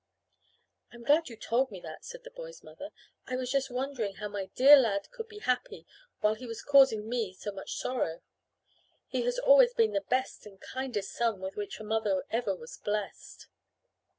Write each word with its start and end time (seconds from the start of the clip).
"I'm 0.91 1.03
glad 1.03 1.29
you 1.29 1.37
told 1.37 1.69
me 1.69 1.79
that," 1.81 2.03
said 2.05 2.23
the 2.23 2.31
boy's 2.31 2.63
mother. 2.63 2.89
"I 3.27 3.35
was 3.35 3.51
just 3.51 3.69
wondering 3.69 4.15
how 4.15 4.29
my 4.29 4.45
dear 4.55 4.75
lad 4.75 5.11
could 5.11 5.27
be 5.27 5.37
happy 5.37 5.85
while 6.21 6.33
he 6.33 6.47
was 6.47 6.63
causing 6.63 7.07
me 7.07 7.35
so 7.35 7.51
much 7.51 7.75
sorrow. 7.75 8.23
He 9.05 9.21
has 9.25 9.37
always 9.37 9.75
been 9.75 9.91
the 9.93 10.01
best 10.01 10.47
and 10.47 10.59
kindest 10.59 11.11
son 11.11 11.39
with 11.39 11.55
which 11.55 11.79
a 11.79 11.83
mother 11.83 12.25
ever 12.31 12.55
was 12.55 12.77
blessed." 12.79 13.47